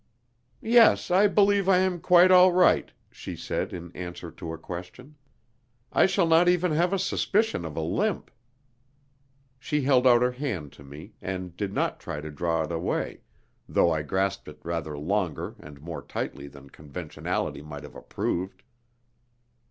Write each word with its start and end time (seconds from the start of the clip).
"Yes, 0.63 1.11
I 1.11 1.27
believe 1.27 1.69
I 1.69 1.77
am 1.77 1.99
quite 1.99 2.31
all 2.31 2.51
right," 2.51 2.91
she 3.11 3.35
said, 3.35 3.71
in 3.71 3.95
answer 3.95 4.31
to 4.31 4.51
a 4.51 4.57
question. 4.57 5.15
"I 5.93 6.07
shall 6.07 6.25
not 6.25 6.49
even 6.49 6.71
have 6.71 6.91
a 6.91 6.97
suspicion 6.97 7.65
of 7.65 7.77
a 7.77 7.81
limp." 7.83 8.31
She 9.59 9.83
held 9.83 10.07
out 10.07 10.23
her 10.23 10.31
hand 10.31 10.71
to 10.71 10.83
me, 10.83 11.13
and 11.21 11.55
did 11.55 11.71
not 11.71 11.99
try 11.99 12.19
to 12.19 12.31
draw 12.31 12.63
it 12.63 12.71
away, 12.71 13.19
though 13.69 13.91
I 13.91 14.01
grasped 14.01 14.47
it 14.47 14.57
rather 14.63 14.97
longer 14.97 15.53
and 15.59 15.79
more 15.79 16.01
tightly 16.01 16.47
than 16.47 16.71
conventionality 16.71 17.61
might 17.61 17.83
have 17.83 17.95
approved. 17.95 18.63